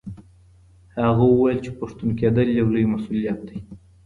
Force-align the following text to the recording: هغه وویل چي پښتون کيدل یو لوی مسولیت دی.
هغه 1.05 1.23
وویل 1.27 1.59
چي 1.65 1.71
پښتون 1.79 2.09
کيدل 2.19 2.47
یو 2.59 2.67
لوی 2.73 2.85
مسولیت 2.93 3.39
دی. 3.47 3.57